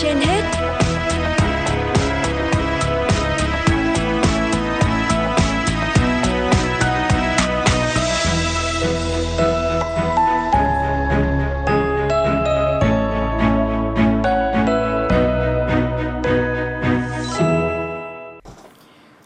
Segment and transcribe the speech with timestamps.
[0.00, 0.42] trên hết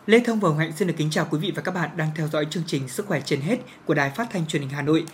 [0.06, 2.10] Lê Thông và Hồng Hạnh xin được kính chào quý vị và các bạn đang
[2.16, 4.82] theo dõi chương trình Sức khỏe trên hết của Đài Phát thanh Truyền hình Hà
[4.82, 5.04] Nội.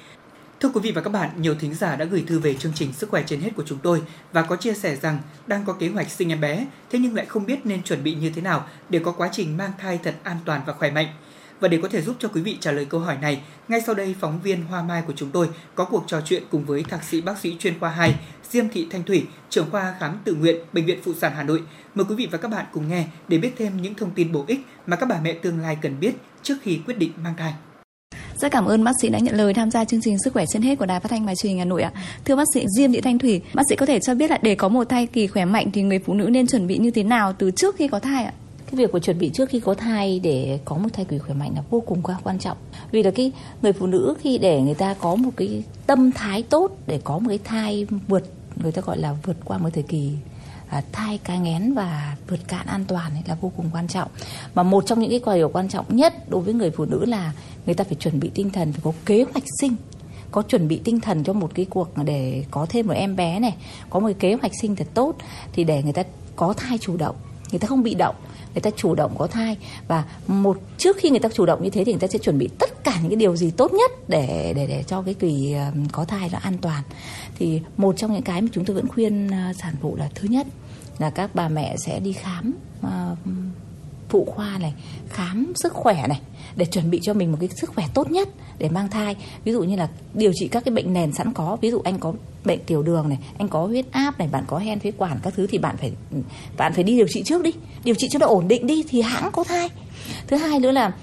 [0.62, 2.92] Thưa quý vị và các bạn, nhiều thính giả đã gửi thư về chương trình
[2.92, 5.88] Sức khỏe trên hết của chúng tôi và có chia sẻ rằng đang có kế
[5.88, 8.66] hoạch sinh em bé, thế nhưng lại không biết nên chuẩn bị như thế nào
[8.88, 11.06] để có quá trình mang thai thật an toàn và khỏe mạnh.
[11.60, 13.94] Và để có thể giúp cho quý vị trả lời câu hỏi này, ngay sau
[13.94, 17.04] đây phóng viên Hoa Mai của chúng tôi có cuộc trò chuyện cùng với thạc
[17.04, 18.14] sĩ bác sĩ chuyên khoa 2
[18.50, 21.62] Diêm Thị Thanh Thủy, trưởng khoa khám tự nguyện Bệnh viện Phụ sản Hà Nội.
[21.94, 24.44] Mời quý vị và các bạn cùng nghe để biết thêm những thông tin bổ
[24.46, 27.54] ích mà các bà mẹ tương lai cần biết trước khi quyết định mang thai.
[28.40, 30.62] Rất cảm ơn bác sĩ đã nhận lời tham gia chương trình Sức khỏe trên
[30.62, 31.92] hết của Đài Phát thanh và Truyền hình Hà Nội ạ.
[32.24, 34.54] Thưa bác sĩ Diêm Thị Thanh Thủy, bác sĩ có thể cho biết là để
[34.54, 37.02] có một thai kỳ khỏe mạnh thì người phụ nữ nên chuẩn bị như thế
[37.02, 38.32] nào từ trước khi có thai ạ?
[38.72, 41.34] cái việc của chuẩn bị trước khi có thai để có một thai kỳ khỏe
[41.34, 42.56] mạnh là vô cùng quan trọng
[42.90, 46.42] vì là cái người phụ nữ khi để người ta có một cái tâm thái
[46.42, 48.22] tốt để có một cái thai vượt
[48.62, 50.10] người ta gọi là vượt qua một thời kỳ
[50.72, 54.10] à, thai ca ngén và vượt cạn an toàn ấy là vô cùng quan trọng.
[54.54, 57.32] Mà một trong những cái điều quan trọng nhất đối với người phụ nữ là
[57.66, 59.76] người ta phải chuẩn bị tinh thần phải có kế hoạch sinh.
[60.30, 63.40] Có chuẩn bị tinh thần cho một cái cuộc để có thêm một em bé
[63.40, 63.54] này
[63.90, 65.14] có một cái kế hoạch sinh thật tốt
[65.52, 66.02] thì để người ta
[66.36, 67.16] có thai chủ động.
[67.50, 68.14] Người ta không bị động
[68.54, 69.56] người ta chủ động có thai.
[69.88, 72.38] Và một trước khi người ta chủ động như thế thì người ta sẽ chuẩn
[72.38, 75.54] bị tất cả những cái điều gì tốt nhất để để để cho cái kỳ
[75.92, 76.82] có thai nó an toàn.
[77.38, 80.28] Thì một trong những cái mà chúng tôi vẫn khuyên ờ, sản phụ là thứ
[80.28, 80.46] nhất
[81.02, 82.54] là các bà mẹ sẽ đi khám
[82.86, 83.18] uh,
[84.08, 84.74] phụ khoa này
[85.08, 86.20] khám sức khỏe này
[86.56, 88.28] để chuẩn bị cho mình một cái sức khỏe tốt nhất
[88.58, 89.16] để mang thai.
[89.44, 91.98] Ví dụ như là điều trị các cái bệnh nền sẵn có ví dụ anh
[91.98, 92.12] có
[92.44, 95.34] bệnh tiểu đường này anh có huyết áp này bạn có hen phế quản các
[95.36, 95.92] thứ thì bạn phải
[96.56, 97.50] bạn phải đi điều trị trước đi.
[97.84, 99.68] Điều trị cho nó ổn định đi thì hãng có thai.
[100.26, 100.94] Thứ hai nữa là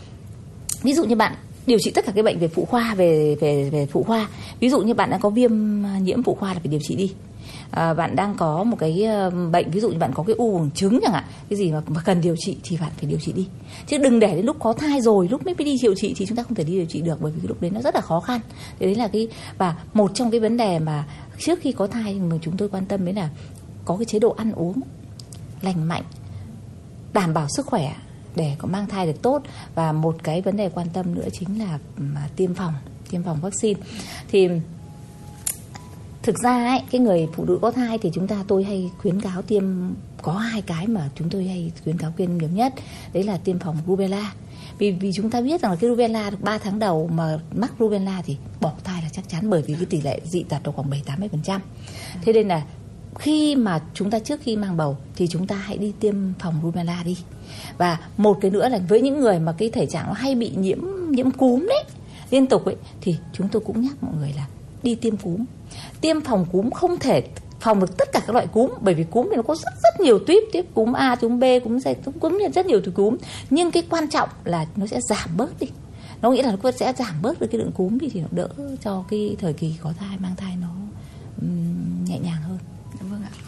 [0.81, 1.35] ví dụ như bạn
[1.66, 4.28] điều trị tất cả cái bệnh về phụ khoa về về về phụ khoa.
[4.59, 5.51] Ví dụ như bạn đã có viêm
[6.03, 7.13] nhiễm phụ khoa là phải điều trị đi
[7.72, 10.52] à, bạn đang có một cái ờ, bệnh ví dụ như bạn có cái u
[10.52, 13.19] buồng trứng chẳng hạn cái gì mà, mà cần điều trị thì bạn phải điều
[13.19, 13.47] trị đi.
[13.88, 16.38] Chứ đừng để đến lúc có thai rồi lúc mới đi điều trị thì chúng
[16.38, 18.02] ta không thể đi điều trị được bởi vì cái lúc đấy nó rất là
[18.02, 18.40] khó khăn.
[18.80, 21.07] Thế đấy là cái và một trong cái vấn đề mà
[21.40, 23.30] trước khi có thai mà chúng tôi quan tâm đấy là
[23.86, 24.81] có cái chế độ ăn uống
[25.62, 26.03] lành mạnh
[27.13, 27.96] đảm bảo sức khỏe
[28.36, 29.41] để có mang thai được tốt.
[29.75, 31.80] Và một cái vấn đề quan tâm nữa chính là
[32.16, 32.74] à, tiêm phòng
[33.12, 33.80] tiêm phòng vaccine.
[34.31, 34.50] Thì
[36.24, 39.22] thực ra ấy, cái người phụ nữ có thai thì chúng ta tôi hay khuyến
[39.22, 39.63] cáo tiêm
[40.22, 42.74] có hai cái mà chúng tôi hay khuyến cáo tiêm nhiều nhất
[43.13, 44.34] đấy là tiêm phòng rubella.
[44.78, 48.22] Vì vì chúng ta biết rằng là cái rubella 3 tháng đầu mà mắc rubella
[48.25, 50.90] thì bỏ thai là chắc chắn bởi vì cái tỷ lệ dị tật nó khoảng
[50.90, 51.62] 7 80 phần trăm.
[52.22, 52.66] Thế nên là
[53.19, 56.59] khi mà chúng ta trước khi mang bầu thì chúng ta hãy đi tiêm phòng
[56.63, 57.18] rubella đi.
[57.78, 60.51] Và một cái nữa là với những người mà cái thể trạng nó hay bị
[60.56, 61.84] nhiễm nhiễm cúm đấy
[62.31, 64.47] liên tục ấy thì chúng tôi cũng nhắc mọi người là
[64.84, 65.46] đi tiêm cúm
[66.02, 67.24] tiêm phòng cúm không thể
[67.59, 70.00] phòng được tất cả các loại cúm bởi vì cúm thì nó có rất rất
[70.00, 71.84] nhiều tuyếp tuyếp cúm A cúm B cúm C
[72.19, 73.18] cúm rất nhiều thứ cúm.
[73.50, 75.68] Nhưng cái quan trọng là nó sẽ giảm bớt đi.
[76.22, 78.50] Nó nghĩa là nó sẽ giảm bớt được cái lượng cúm thì, thì nó đỡ
[78.84, 80.68] cho cái thời kỳ có thai mang thai nó
[81.41, 82.49] um, nhẹ nhàng hơn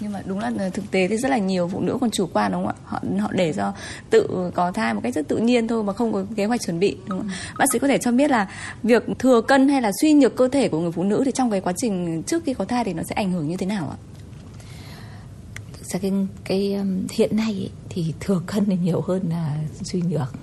[0.02, 2.28] nhưng mà đúng là ờ, thực tế thì rất là nhiều phụ nữ còn chủ
[2.34, 2.82] quan đúng không ạ?
[2.86, 3.74] Họ họ để cho
[4.10, 6.80] tự có thai một cách rất tự nhiên thôi mà không có kế hoạch chuẩn
[6.80, 7.34] bị đúng không ừ.
[7.58, 8.48] bác sĩ có thể cho biết là
[8.84, 11.52] việc thừa cân hay là suy nhược cơ thể của người phụ nữ thì trong
[11.52, 13.90] cái quá trình trước khi có thai thì nó sẽ ảnh hưởng như thế nào
[13.90, 13.98] ạ?
[15.74, 16.12] Thực ra cái
[16.44, 16.78] cái
[17.12, 20.34] hiện nay ấy, thì thừa cân thì nhiều hơn là suy nhược.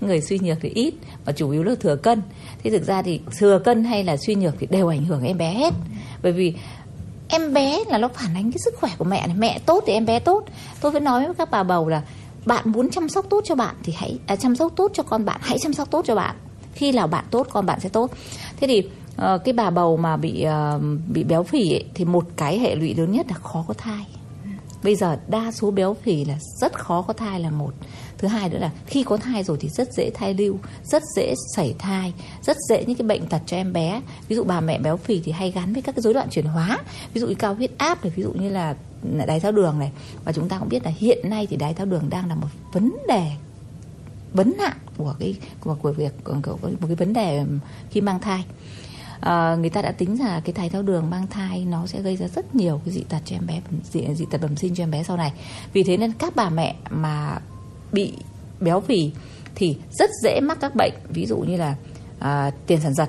[0.00, 2.22] Người suy nhược thì ít và chủ yếu là thừa cân.
[2.62, 5.38] Thế thực ra thì thừa cân hay là suy nhược thì đều ảnh hưởng em
[5.38, 5.74] bé hết.
[6.22, 6.54] Bởi vì
[7.32, 9.36] em bé là nó phản ánh cái sức khỏe của mẹ này.
[9.36, 10.44] Mẹ tốt thì em bé tốt.
[10.80, 12.02] Tôi vẫn nói với các bà bầu là
[12.46, 15.24] bạn muốn chăm sóc tốt cho bạn thì hãy à, chăm sóc tốt cho con
[15.24, 16.36] bạn hãy chăm sóc tốt cho bạn.
[16.74, 18.10] Khi nào bạn tốt con bạn sẽ tốt.
[18.56, 20.46] Thế thì uh, cái bà bầu mà bị
[20.76, 23.74] uh, bị béo phì ấy, thì một cái hệ lụy lớn nhất là khó có
[23.74, 24.06] thai
[24.82, 27.74] bây giờ đa số béo phì là rất khó có thai là một.
[28.18, 31.34] Thứ hai nữa là khi có thai rồi thì rất dễ thai lưu rất dễ
[31.56, 32.12] sảy thai
[32.42, 34.00] rất dễ những cái bệnh tật cho em bé.
[34.28, 36.46] Ví dụ bà mẹ béo phì thì hay gắn với các cái rối loạn chuyển
[36.46, 36.78] hóa.
[37.14, 38.74] Ví dụ như cao huyết áp này ví dụ như là
[39.26, 39.92] đái tháo đường này.
[40.24, 42.48] Và chúng ta cũng biết là hiện nay thì đái tháo đường đang là một
[42.72, 43.30] vấn đề
[44.32, 47.44] vấn nạn của cái của, của việc của, của một cái vấn đề
[47.90, 48.44] khi mang thai
[49.22, 52.16] à, người ta đã tính ra cái thai thao đường mang thai nó sẽ gây
[52.16, 53.60] ra rất nhiều cái dị tật cho em bé
[53.92, 55.32] dị, dị tật bẩm sinh cho em bé sau này.
[55.72, 57.38] Vì thế nên các bà mẹ mà
[57.92, 58.12] bị
[58.60, 59.12] béo phì
[59.54, 61.74] thì rất dễ mắc các bệnh ví dụ như là
[62.18, 63.08] à, tiền sản giật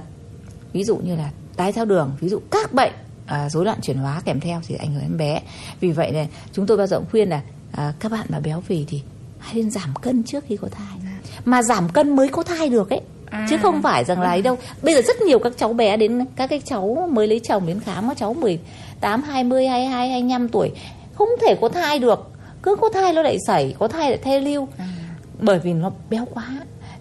[0.74, 2.94] ví dụ như là đái thao đường ví dụ các bệnh
[3.26, 5.42] à, rối loạn chuyển hóa kèm theo thì ảnh hưởng đến bé.
[5.80, 8.62] Vì vậy này chúng tôi bao giờ cũng khuyên là à, các bạn mà béo
[8.62, 9.02] phì thì
[9.40, 10.98] hãy nên giảm cân trước khi có thai.
[11.46, 13.02] Mà giảm cân mới có thai được ấy
[13.34, 13.48] À.
[13.50, 14.58] chứ không phải rằng là ấy đâu.
[14.82, 17.80] Bây giờ rất nhiều các cháu bé đến các cái cháu mới lấy chồng đến
[17.80, 20.72] khám các cháu 18, 20, 22, 25 tuổi
[21.14, 22.32] không thể có thai được.
[22.64, 24.68] Cứ có thai nó lại sảy có thai lại thê lưu.
[25.40, 26.50] Bởi vì nó béo quá.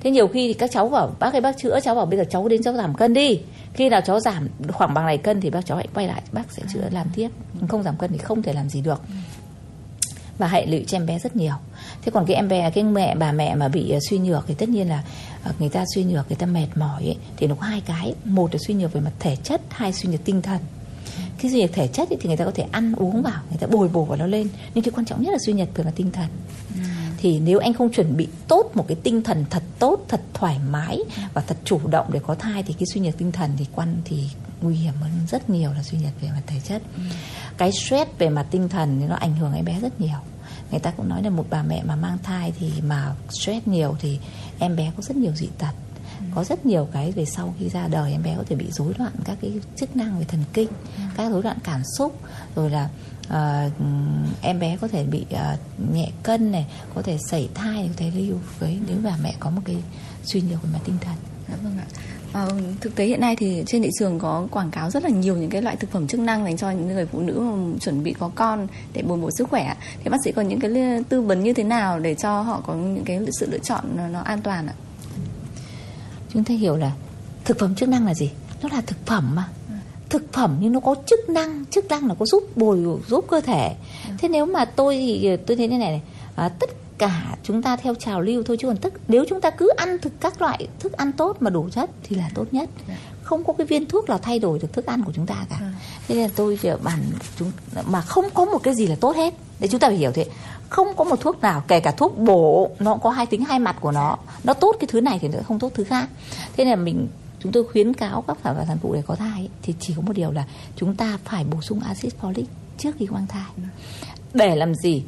[0.01, 2.25] Thế nhiều khi thì các cháu bảo bác ơi bác chữa cháu bảo bây giờ
[2.31, 3.41] cháu đến cháu giảm cân đi.
[3.75, 6.53] Khi nào cháu giảm khoảng bằng này cân thì bác cháu hãy quay lại bác
[6.53, 7.29] sẽ chữa làm tiếp.
[7.69, 9.01] Không giảm cân thì không thể làm gì được
[10.39, 11.55] và hệ lụy cho em bé rất nhiều.
[12.03, 14.55] Thế còn cái em bé cái mẹ bà mẹ mà bị uh, suy nhược thì
[14.55, 15.05] tất nhiên là
[15.51, 18.15] uh, người ta suy nhược người ta mệt mỏi ấy, thì nó có hai cái.
[18.25, 20.59] Một là suy nhược về mặt thể chất hai suy nhược tinh thần.
[21.43, 23.59] Cái suy nhược thể chất ấy, thì người ta có thể ăn uống vào người
[23.59, 24.49] ta bồi bổ vào nó lên.
[24.75, 26.29] Nhưng cái quan trọng nhất là suy nhược về mặt tinh thần.
[27.19, 30.59] Thì nếu anh không chuẩn bị tốt một cái tinh thần thật tốt thật thoải
[30.71, 30.99] mái
[31.35, 33.97] và thật chủ động để có thai thì cái suy nhược tinh thần thì quan
[34.05, 34.25] thì
[34.63, 36.83] nguy hiểm hơn rất nhiều là suy nhược về mặt thể chất
[37.59, 40.19] cái stress về mặt tinh thần thì nó ảnh hưởng em bé rất nhiều.
[40.71, 43.97] Người ta cũng nói là một bà mẹ mà mang thai thì mà stress nhiều
[44.01, 44.19] thì
[44.59, 45.73] em bé có rất nhiều dị tật.
[46.35, 48.95] Có rất nhiều cái về sau khi ra đời em bé có thể bị rối
[48.99, 50.69] loạn các cái chức năng về thần kinh
[51.17, 52.21] các rối loạn cảm xúc.
[52.57, 52.89] Rồi là
[53.27, 53.73] uh,
[54.43, 58.11] em bé có thể bị uh, nhẹ cân này có thể sảy thai có thể
[58.11, 59.77] lưu với nếu bà mẹ có một cái
[60.25, 61.15] suy nhược về mặt tinh thần.
[61.49, 61.87] Dạ vâng ạ.
[62.33, 62.51] Ờ,
[62.81, 65.51] thực tế hiện nay thì trên thị trường có quảng cáo rất là nhiều những
[65.51, 68.13] cái loại thực phẩm chức năng dành cho những người phụ nữ mà chuẩn bị
[68.13, 69.75] có con để bồi bổ sức khỏe.
[70.05, 70.71] Thì bác sĩ có những cái
[71.09, 74.09] tư vấn như thế nào để cho họ có những cái sự lựa chọn nó,
[74.09, 74.75] nó an toàn ạ?
[76.33, 76.93] chúng ta hiểu là
[77.45, 78.31] thực phẩm chức năng là gì
[78.63, 79.49] nó là thực phẩm mà
[80.09, 83.41] thực phẩm nhưng nó có chức năng chức năng là có giúp bồi giúp cơ
[83.41, 83.75] thể
[84.19, 86.03] thế nếu mà tôi thì tôi thấy thế này này
[86.37, 86.71] à, tất
[87.03, 89.99] cả chúng ta theo trào lưu thôi chứ còn tất nếu chúng ta cứ ăn
[89.99, 92.71] thực các loại thức ăn tốt mà đủ chất thì là tốt nhất.
[93.23, 95.61] Không có cái viên thuốc nào thay đổi được thức ăn của chúng ta cả.
[96.09, 96.99] Thế nên là tôi bản
[97.39, 97.53] chúng
[97.87, 99.35] mà không có một cái gì là tốt hết.
[99.61, 100.27] Để chúng ta phải hiểu thế.
[100.69, 103.77] Không có một thuốc nào kể cả thuốc bổ nó có hai tính hai mặt
[103.81, 104.17] của nó.
[104.45, 106.09] Nó tốt cái thứ này thì nó không tốt thứ khác.
[106.57, 107.09] Thế nên là mình
[107.41, 109.95] chúng tôi khuyến cáo các phản và sản phụ để có thai ấy, thì chỉ
[109.97, 110.45] có một điều là
[110.77, 112.45] chúng ta phải bổ sung axit folic
[112.79, 113.51] trước khi mang thai.
[114.35, 115.03] Để làm gì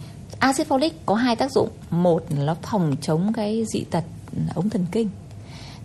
[0.45, 1.69] Acid folic có hai tác dụng.
[1.91, 5.09] Một là nó phòng chống cái dị tật ừ, ống thần kinh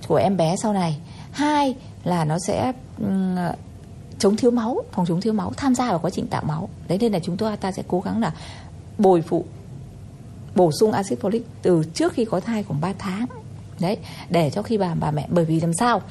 [0.07, 0.97] của em bé sau này.
[1.31, 3.35] Hai là nó sẽ um,
[4.19, 6.69] chống thiếu máu phòng chống thiếu máu tham gia vào quá trình tạo máu.
[6.87, 8.33] Đấy nên là chúng tôi ta sẽ cố gắng là
[8.97, 9.45] bồi phụ
[10.55, 13.25] bổ sung axit folic từ trước khi có thai khoảng 3 tháng.
[13.79, 13.97] Đấy
[14.29, 16.01] để cho khi bà bà mẹ bởi vì làm sao?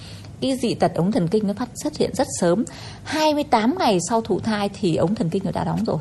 [0.41, 2.65] Cái dị tật ống thần kinh nó phát xuất hiện rất sớm.
[3.05, 5.99] 28 ngày sau thụ thai thì ống thần kinh nó đã đóng rồi.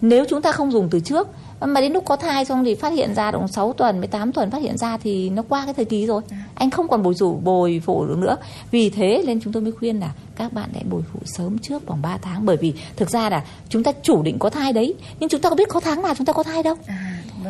[0.00, 1.28] Nếu chúng ta không dùng từ trước
[1.66, 4.50] mà đến lúc có thai xong thì phát hiện ra độ 6 tuần 18 tuần
[4.50, 6.22] phát hiện ra thì nó qua cái thời kỳ rồi.
[6.54, 8.36] Anh không còn bồi rủ bồi phụ được nữa.
[8.70, 11.86] Vì thế nên chúng tôi mới khuyên là các bạn hãy bồi phụ sớm trước
[11.86, 12.46] vòng 3 tháng.
[12.46, 15.50] Bởi vì thực ra là chúng ta chủ định có thai đấy nhưng chúng ta
[15.50, 16.74] có biết có tháng nào chúng ta có thai đâu.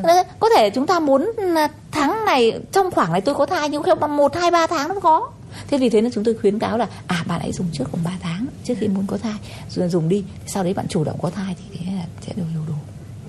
[0.02, 3.68] Đấy, có thể chúng ta muốn là tháng này trong khoảng này tôi có thai
[3.68, 5.30] nhưng không một hai ba tháng nó có.
[5.68, 8.04] Thế vì thế nên chúng tôi khuyến cáo là à bạn hãy dùng trước khoảng
[8.04, 9.34] 3 tháng trước khi muốn có thai.
[9.68, 12.46] Rồi dùng đi sau đấy bạn chủ động có thai thì thế là sẽ đều
[12.54, 12.74] đủ đủ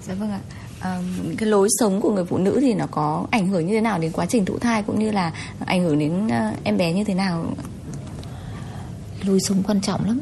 [0.08, 0.40] Dạ vâng ạ.
[0.80, 3.74] À, những cái lối sống của người phụ nữ thì nó có ảnh hưởng như
[3.74, 5.34] thế nào đến quá trình thụ thai cũng như là
[5.66, 7.46] ảnh hưởng đến à, em bé như thế nào?
[9.28, 10.20] lối sống quan trọng lắm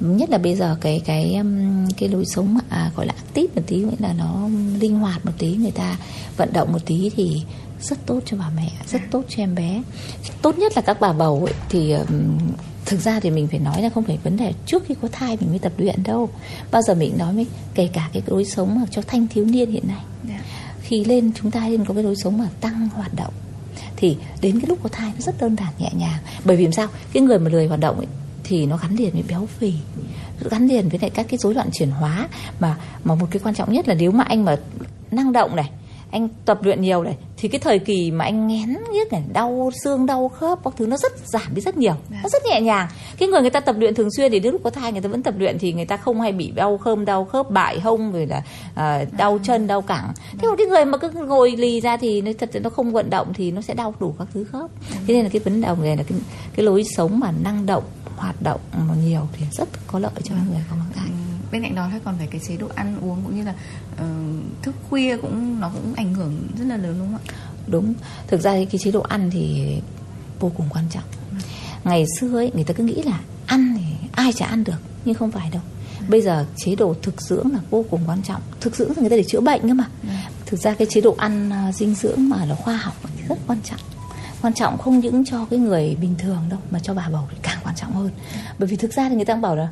[0.00, 3.62] nhất là bây giờ cái cái um, cái lối sống à, gọi là active một
[3.66, 4.48] tí nghĩa là nó
[4.80, 5.96] linh hoạt một tí người ta
[6.36, 7.42] vận động một tí thì
[7.80, 9.82] rất tốt cho bà mẹ rất tốt cho em bé
[10.42, 12.38] tốt nhất là các bà bầu ấy, thì um,
[12.92, 15.36] thực ra thì mình phải nói là không phải vấn đề trước khi có thai
[15.40, 16.28] mình mới tập luyện đâu.
[16.70, 19.70] Bao giờ mình nói với kể cả cái lối sống mà cho thanh thiếu niên
[19.70, 20.00] hiện nay.
[20.82, 23.32] Khi lên chúng ta nên có cái lối sống mà tăng hoạt động
[23.96, 26.18] thì đến cái lúc có thai nó rất đơn giản nhẹ nhàng.
[26.44, 26.88] Bởi vì làm sao?
[27.12, 28.06] Cái người mà lười hoạt động ấy,
[28.44, 29.72] thì nó gắn liền với béo phì
[30.50, 32.28] gắn liền với lại các cái rối loạn chuyển hóa
[32.60, 34.56] mà mà một cái quan trọng nhất là nếu mà anh mà
[35.10, 35.70] năng động này
[36.12, 39.70] anh tập luyện nhiều này thì cái thời kỳ mà anh ngén nhất này đau
[39.84, 42.88] xương đau khớp các thứ nó rất giảm đi rất nhiều nó rất nhẹ nhàng.
[43.18, 45.08] Cái người người ta tập luyện thường xuyên thì đến lúc có thai người ta
[45.08, 48.12] vẫn tập luyện thì người ta không hay bị đau khớp đau khớp bại hông
[48.12, 48.42] rồi là
[48.74, 50.12] à, đau chân đau cẳng.
[50.32, 52.92] Thế còn cái người mà cứ ngồi lì ra thì nó thật sự nó không
[52.92, 54.70] vận động thì nó sẽ đau đủ các thứ khớp.
[55.06, 56.18] Thế nên là cái vấn đề này là cái
[56.56, 57.84] cái lối sống mà năng động
[58.16, 61.08] hoạt động mà nhiều thì rất có lợi cho người có mang thai
[61.52, 63.54] bên cạnh đó là còn phải cái chế độ ăn uống cũng như là
[63.96, 64.06] ờ,
[64.62, 67.52] thức khuya cũng nó cũng ảnh hưởng rất là lớn đúng không ạ?
[67.66, 67.94] đúng.
[68.26, 69.74] Thực ra cái chế độ ăn thì
[70.40, 71.04] vô cùng quan trọng.
[71.84, 75.14] Ngày xưa ấy, người ta cứ nghĩ là ăn thì ai chả ăn được nhưng
[75.14, 75.62] không phải đâu.
[76.08, 78.42] Bây giờ chế độ thực dưỡng là vô cùng quan trọng.
[78.60, 79.88] Thực dưỡng là người ta để chữa bệnh cơ mà.
[80.46, 83.38] Thực ra cái chế độ ăn à, dinh dưỡng mà là khoa học thì rất
[83.46, 83.80] quan trọng.
[84.42, 87.36] Quan trọng không những cho cái người bình thường đâu mà cho bà bầu thì
[87.42, 88.10] càng quan trọng hơn.
[88.58, 89.68] Bởi vì thực ra thì người ta bảo là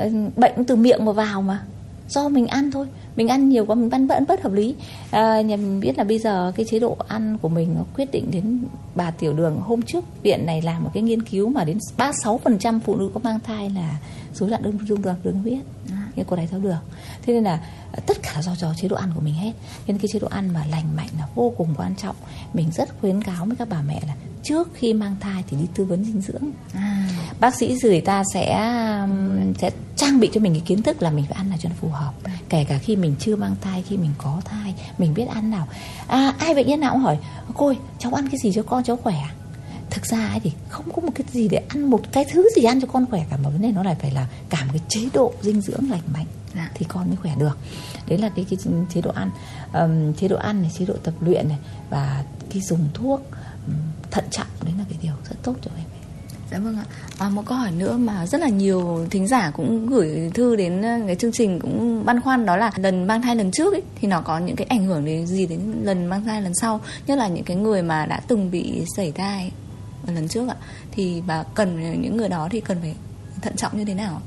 [0.00, 1.62] Ờ, bệnh từ miệng mà vào mà.
[2.08, 2.86] Do mình ăn thôi.
[3.16, 4.74] Mình ăn nhiều quá mình ăn vẫn bất hợp lý.
[5.10, 8.10] À, nhà mình biết là bây giờ cái chế độ ăn của mình nó quyết
[8.12, 8.64] định đến
[8.94, 12.80] bà tiểu đường hôm trước viện này làm một cái nghiên cứu mà đến 36%
[12.80, 13.98] phụ nữ có mang thai là
[14.34, 15.58] rối loạn đường dung đường đường huyết.
[16.16, 16.78] Cái cô đái tháo đường.
[17.22, 17.60] Thế nên là
[17.92, 19.52] ờ, tất cả là do do chế độ ăn của mình hết.
[19.86, 22.16] Nên cái chế độ ăn mà lành mạnh là vô cùng quan trọng.
[22.54, 25.66] Mình rất khuyến cáo với các bà mẹ là trước khi mang thai thì đi
[25.74, 26.50] tư vấn dinh dưỡng.
[26.74, 26.89] À
[27.40, 28.68] bác sĩ người ta sẽ
[29.58, 31.74] sẽ trang bị cho mình cái kiến thức là mình phải ăn là cho nó
[31.80, 32.12] phù hợp.
[32.48, 35.68] Kể cả khi mình chưa mang thai khi mình có thai mình biết ăn nào.
[36.06, 37.18] À, ai bệnh nhân nào cũng hỏi
[37.54, 39.22] cô ơi, cháu ăn cái gì cho con cháu khỏe
[39.90, 42.62] thực ra ấy thì không có một cái gì để ăn một cái thứ gì
[42.62, 44.82] ăn cho con khỏe cả mà vấn đề nó lại phải là cả một cái
[44.88, 46.70] chế độ dinh dưỡng lành mạnh dạ.
[46.74, 47.58] thì con mới khỏe được.
[48.08, 48.58] Đấy là cái, cái
[48.94, 49.30] chế độ ăn.
[49.72, 51.58] Um, chế độ ăn này chế độ tập luyện này
[51.90, 53.20] và cái dùng thuốc
[53.66, 53.74] um,
[54.10, 55.86] thận trọng đấy là cái điều rất tốt cho em
[56.50, 56.84] Dạ vâng ạ.
[57.18, 60.82] À, một câu hỏi nữa mà rất là nhiều thính giả cũng gửi thư đến
[60.82, 63.82] ờ, cái chương trình cũng băn khoăn đó là lần mang thai lần trước ấy,
[64.00, 66.80] thì nó có những cái ảnh hưởng đến gì đến lần mang thai lần sau,
[67.06, 69.52] nhất là những cái người mà đã từng bị sẩy thai
[70.06, 70.56] ở lần trước ạ.
[70.92, 72.94] Thì và cần những người đó thì cần phải
[73.42, 74.20] thận trọng như thế nào?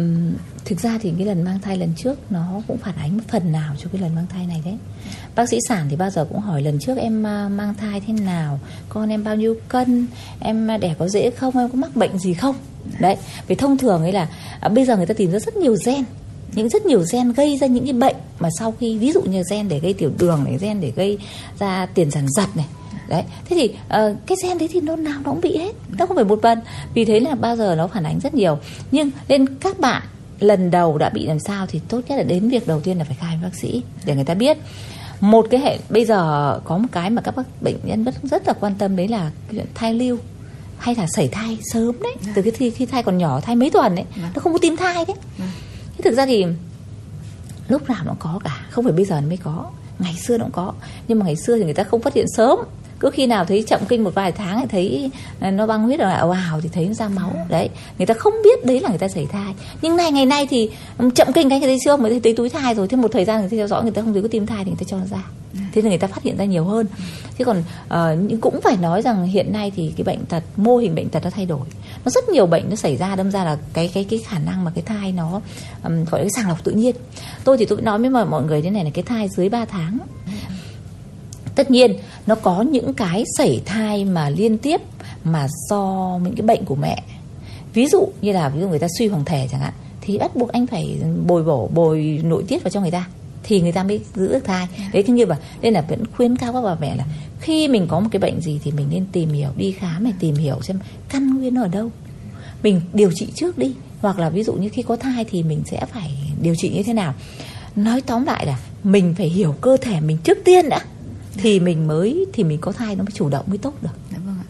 [0.00, 0.34] Uhm,
[0.64, 3.74] thực ra thì cái lần mang thai lần trước nó cũng phản ánh phần nào
[3.78, 4.78] cho cái lần mang thai này đấy.
[5.34, 8.60] Bác sĩ sản thì bao giờ cũng hỏi lần trước em mang thai thế nào
[8.88, 10.06] con em bao nhiêu cân
[10.40, 12.56] em đẻ có dễ không em có mắc bệnh gì không?
[12.98, 14.28] Đấy vì thông thường ấy là
[14.60, 16.04] à, bây giờ người ta tìm ra rất nhiều gen
[16.54, 19.42] những rất nhiều gen gây ra những cái bệnh mà sau khi ví dụ như
[19.50, 21.18] gen để gây tiểu đường này gen để gây
[21.58, 22.66] ra tiền sản giật này
[23.08, 26.06] đấy thế thì uh, cái gen đấy thì nó nào nó cũng bị hết nó
[26.06, 26.58] không phải một lần
[26.94, 28.58] vì thế là bao giờ nó phản ánh rất nhiều.
[28.90, 30.02] Nhưng nên các bạn
[30.40, 33.04] lần đầu đã bị làm sao thì tốt nhất là đến việc đầu tiên là
[33.04, 34.58] phải khai với bác sĩ để người ta biết.
[35.20, 38.46] Một cái hệ bây giờ có một cái mà các bác bệnh nhân rất rất
[38.46, 40.18] là quan tâm đấy là chuyện thai lưu
[40.78, 42.14] hay là sảy thai sớm đấy.
[42.34, 44.76] Từ cái khi, khi thai còn nhỏ thai mấy tuần đấy nó không có tim
[44.76, 45.16] thai đấy.
[45.96, 46.46] Thế thực ra thì
[47.68, 50.44] lúc nào nó có cả không phải bây giờ nó mới có ngày xưa nó
[50.44, 50.72] cũng có.
[51.08, 52.58] Nhưng mà ngày xưa thì người ta không phát hiện sớm
[53.00, 55.10] cứ khi nào thấy chậm kinh một vài tháng thì thấy
[55.50, 57.32] nó băng huyết rồi ào ào thì thấy nó ra máu.
[57.48, 59.54] Đấy người ta không biết đấy là người ta sảy thai.
[59.82, 60.70] Nhưng này ngày nay thì
[61.14, 62.88] chậm kinh cái thấy chưa mới thấy túi thai rồi.
[62.88, 64.64] Thêm một thời gian người ta theo dõi người ta không thấy có tim thai
[64.64, 65.24] thì người ta cho nó ra.
[65.72, 66.86] Thế là người ta phát hiện ra nhiều hơn.
[67.38, 67.94] Chứ còn uh,
[68.28, 71.24] nhưng cũng phải nói rằng hiện nay thì cái bệnh tật mô hình bệnh tật
[71.24, 71.66] nó thay đổi.
[72.04, 74.64] Nó rất nhiều bệnh nó xảy ra đâm ra là cái cái cái khả năng
[74.64, 75.40] mà cái thai nó
[75.84, 76.96] um, gọi là cái sàng lọc tự nhiên.
[77.44, 79.98] Tôi thì tôi nói với mọi người thế này là cái thai dưới 3 tháng
[81.54, 81.96] tất nhiên
[82.26, 84.80] nó có những cái sảy thai mà liên tiếp
[85.24, 87.02] mà do những cái bệnh của mẹ.
[87.74, 90.36] Ví dụ như là ví dụ người ta suy hoàng thể chẳng hạn thì bắt
[90.36, 90.96] buộc anh phải
[91.26, 93.06] bồi bổ bồi nội tiết vào cho người ta
[93.42, 94.66] thì người ta mới giữ được thai.
[94.92, 97.04] Đấy cái như vậy nên là vẫn khuyến cáo các bà mẹ là
[97.40, 100.12] khi mình có một cái bệnh gì thì mình nên tìm hiểu đi khám để
[100.20, 101.90] tìm hiểu xem căn nguyên ở đâu.
[102.62, 105.62] Mình điều trị trước đi hoặc là ví dụ như khi có thai thì mình
[105.66, 106.10] sẽ phải
[106.42, 107.14] điều trị như thế nào.
[107.76, 110.80] Nói tóm lại là mình phải hiểu cơ thể mình trước tiên đã
[111.34, 113.88] thì mình mới thì mình có thai nó mới chủ động mới tốt được.
[114.12, 114.44] Dạ vâng ạ.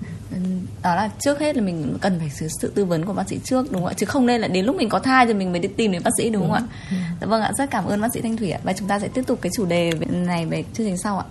[0.83, 3.39] Đó là trước hết là mình cần phải sự, sự tư vấn của bác sĩ
[3.45, 3.95] trước đúng không ạ?
[3.97, 6.03] Chứ không nên là đến lúc mình có thai rồi mình mới đi tìm đến
[6.05, 6.77] bác sĩ đúng, đúng không ạ?
[6.91, 6.97] Ừ.
[7.21, 7.53] dạ vâng ạ.
[7.59, 8.61] Rất cảm ơn bác sĩ thanh thủy ạ.
[8.63, 11.25] Và chúng ta sẽ tiếp tục cái chủ đề này về chương trình sau ạ